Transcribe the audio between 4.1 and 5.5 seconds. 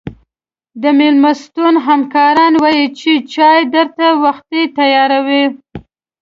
وختي تیاروو.